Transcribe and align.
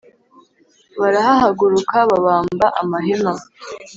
Barahahaguruka 0.99 1.97
babamba 2.09 2.67
amahema 2.81 3.31